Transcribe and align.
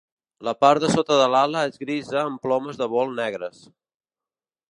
La 0.45 0.53
part 0.63 0.81
de 0.83 0.87
sota 0.93 1.17
de 1.19 1.27
l'ala 1.33 1.61
és 1.71 1.77
grisa 1.83 2.17
amb 2.23 2.43
plomes 2.47 2.81
de 2.81 2.87
vol 2.97 3.15
negres. 3.23 3.61